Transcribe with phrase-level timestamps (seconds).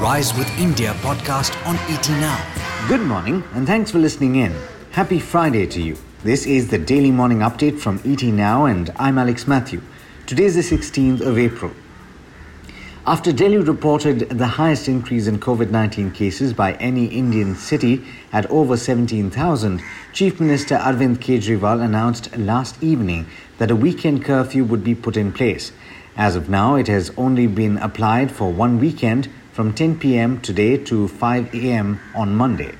[0.00, 2.86] Rise with India podcast on ET Now.
[2.86, 4.54] Good morning and thanks for listening in.
[4.90, 5.96] Happy Friday to you.
[6.22, 9.80] This is the daily morning update from ET Now and I'm Alex Matthew.
[10.26, 11.72] Today is the 16th of April.
[13.06, 18.44] After Delhi reported the highest increase in COVID 19 cases by any Indian city at
[18.50, 23.24] over 17,000, Chief Minister Arvind Kejriwal announced last evening
[23.56, 25.72] that a weekend curfew would be put in place.
[26.18, 30.76] As of now, it has only been applied for one weekend from 10 pm today
[30.76, 32.72] to 5 am on Monday.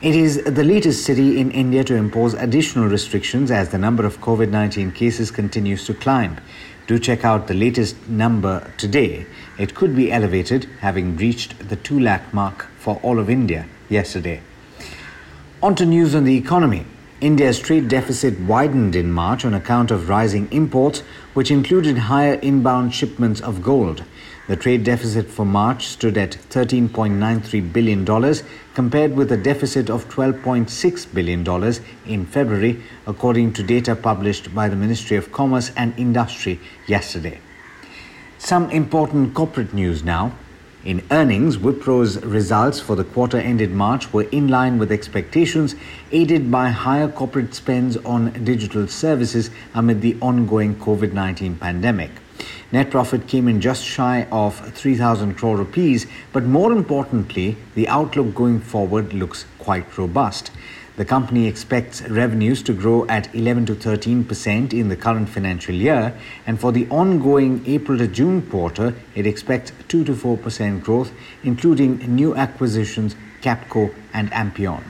[0.00, 4.22] It is the latest city in India to impose additional restrictions as the number of
[4.22, 6.40] COVID 19 cases continues to climb.
[6.86, 9.26] Do check out the latest number today.
[9.58, 14.40] It could be elevated, having reached the 2 lakh mark for all of India yesterday.
[15.62, 16.86] On to news on the economy.
[17.20, 21.00] India's trade deficit widened in March on account of rising imports,
[21.34, 24.02] which included higher inbound shipments of gold.
[24.48, 28.34] The trade deficit for March stood at $13.93 billion,
[28.74, 31.74] compared with a deficit of $12.6 billion
[32.06, 37.38] in February, according to data published by the Ministry of Commerce and Industry yesterday.
[38.38, 40.32] Some important corporate news now.
[40.82, 45.74] In earnings, Wipro's results for the quarter ended March were in line with expectations,
[46.10, 52.12] aided by higher corporate spends on digital services amid the ongoing COVID 19 pandemic.
[52.72, 58.34] Net profit came in just shy of 3,000 crore rupees, but more importantly, the outlook
[58.34, 60.50] going forward looks quite robust.
[61.00, 65.74] The company expects revenues to grow at 11 to 13 percent in the current financial
[65.74, 66.14] year,
[66.46, 71.10] and for the ongoing April to June quarter, it expects 2 to 4 percent growth,
[71.42, 74.82] including new acquisitions, Capco and Ampion.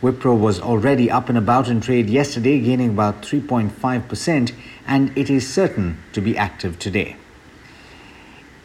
[0.00, 4.54] Wipro was already up and about in trade yesterday, gaining about 3.5%,
[4.86, 7.18] and it is certain to be active today.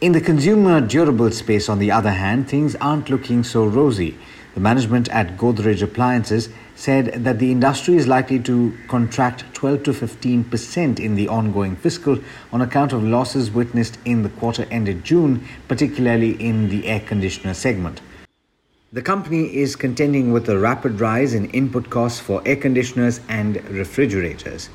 [0.00, 4.16] In the consumer durable space, on the other hand, things aren't looking so rosy.
[4.54, 9.92] The management at Godrej Appliances said that the industry is likely to contract 12 to
[9.92, 12.18] 15 percent in the ongoing fiscal
[12.52, 17.54] on account of losses witnessed in the quarter ended June, particularly in the air conditioner
[17.54, 18.00] segment.
[18.90, 23.62] The company is contending with a rapid rise in input costs for air conditioners and
[23.68, 24.70] refrigerators.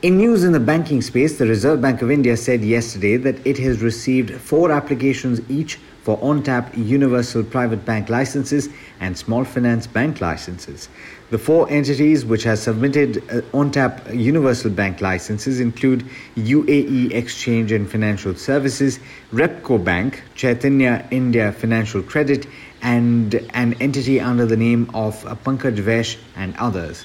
[0.00, 3.58] In news in the banking space, the Reserve Bank of India said yesterday that it
[3.58, 8.68] has received four applications each for on-tap Universal Private Bank licenses
[9.00, 10.88] and Small Finance Bank licenses.
[11.30, 17.90] The four entities which have submitted uh, on-tap Universal Bank licenses include UAE Exchange and
[17.90, 19.00] Financial Services,
[19.32, 22.46] Repco Bank, Chaitanya India Financial Credit,
[22.82, 27.04] and an entity under the name of Pankaj Vaish and others.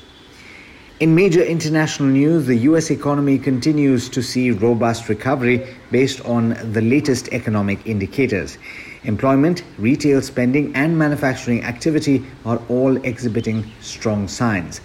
[1.04, 6.82] In major international news, the US economy continues to see robust recovery based on the
[6.82, 8.58] latest economic indicators.
[9.04, 14.80] Employment, retail spending, and manufacturing activity are all exhibiting strong signs.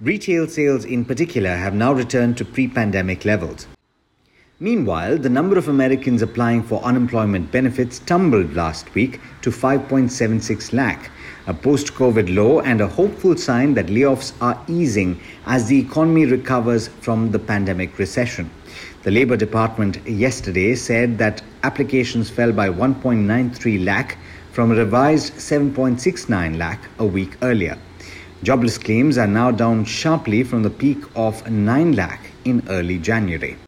[0.00, 3.66] Retail sales, in particular, have now returned to pre pandemic levels.
[4.58, 11.10] Meanwhile, the number of Americans applying for unemployment benefits tumbled last week to 5.76 lakh,
[11.46, 16.24] a post COVID low and a hopeful sign that layoffs are easing as the economy
[16.24, 18.50] recovers from the pandemic recession.
[19.02, 24.16] The Labour Department yesterday said that applications fell by 1.93 lakh
[24.52, 27.76] from a revised 7.69 lakh a week earlier.
[28.42, 33.58] Jobless claims are now down sharply from the peak of 9 lakh in early January.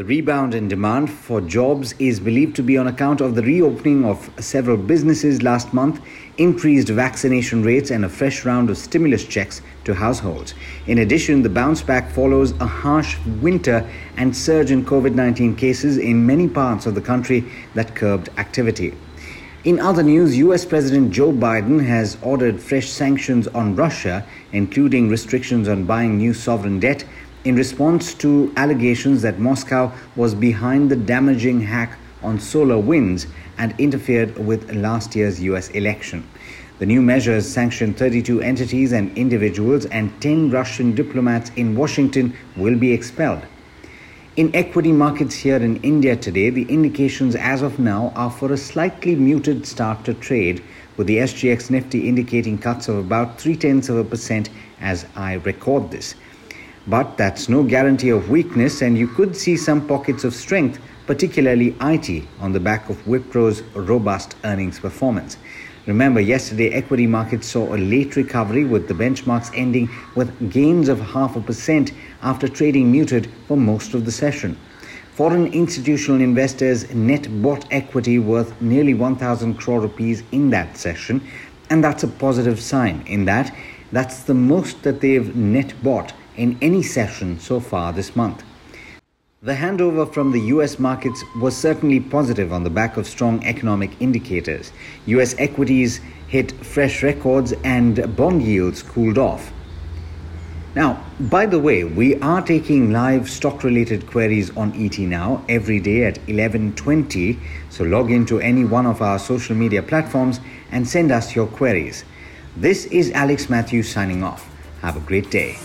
[0.00, 4.06] The rebound in demand for jobs is believed to be on account of the reopening
[4.06, 6.00] of several businesses last month,
[6.38, 10.54] increased vaccination rates, and a fresh round of stimulus checks to households.
[10.86, 15.98] In addition, the bounce back follows a harsh winter and surge in COVID 19 cases
[15.98, 17.44] in many parts of the country
[17.74, 18.94] that curbed activity.
[19.64, 25.68] In other news, US President Joe Biden has ordered fresh sanctions on Russia, including restrictions
[25.68, 27.04] on buying new sovereign debt
[27.44, 33.26] in response to allegations that Moscow was behind the damaging hack on SolarWinds
[33.56, 36.26] and interfered with last year's US election.
[36.78, 42.76] The new measures sanction 32 entities and individuals, and 10 Russian diplomats in Washington will
[42.76, 43.42] be expelled.
[44.36, 48.56] In equity markets here in India today, the indications as of now are for a
[48.56, 50.62] slightly muted start to trade,
[50.96, 54.48] with the SGX Nifty indicating cuts of about three tenths of a percent
[54.80, 56.14] as I record this.
[56.90, 61.76] But that's no guarantee of weakness, and you could see some pockets of strength, particularly
[61.80, 65.36] IT, on the back of Wipro's robust earnings performance.
[65.86, 70.98] Remember, yesterday equity markets saw a late recovery with the benchmarks ending with gains of
[70.98, 71.92] half a percent
[72.22, 74.58] after trading muted for most of the session.
[75.12, 81.22] Foreign institutional investors net bought equity worth nearly 1,000 crore rupees in that session,
[81.70, 83.54] and that's a positive sign in that
[83.92, 88.42] that's the most that they've net bought in any session so far this month.
[89.42, 93.90] The handover from the US markets was certainly positive on the back of strong economic
[94.00, 94.72] indicators.
[95.06, 99.52] US equities hit fresh records and bond yields cooled off.
[100.74, 105.80] Now, by the way, we are taking live stock related queries on ET Now every
[105.80, 107.38] day at 11:20,
[107.68, 110.40] so log into any one of our social media platforms
[110.70, 112.04] and send us your queries.
[112.56, 114.48] This is Alex Matthews signing off.
[114.80, 115.56] Have a great day.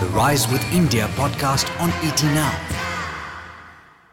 [0.00, 2.79] The Rise with India podcast on ET Now.